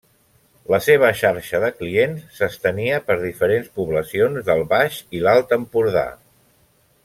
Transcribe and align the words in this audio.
La 0.73 0.77
seva 0.85 1.09
xarxa 1.19 1.59
de 1.63 1.69
clients 1.81 2.23
s'estenia 2.39 2.97
per 3.11 3.19
diferents 3.27 3.69
poblacions 3.77 4.49
del 4.51 4.65
Baix 4.75 4.99
i 5.19 5.23
l'Alt 5.27 5.55
Empordà. 5.61 6.09